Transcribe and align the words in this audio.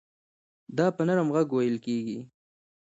دا 0.77 0.87
په 0.95 1.01
نرم 1.07 1.27
غږ 1.35 1.49
وېل 1.55 1.77
کېږي. 1.85 2.19